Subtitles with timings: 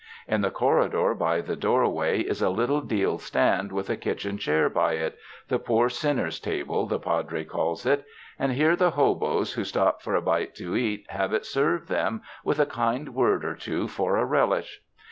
[0.27, 4.67] In the corridor by the doorway, is a little deal stand with a kitchen chair
[4.67, 5.15] by it—
[5.47, 8.03] "the poor sinner's table" the Padre calls it—
[8.39, 12.23] and here the hoboes who stop for a bite to eat, have it served them
[12.43, 14.81] with a kind word or two for a relish.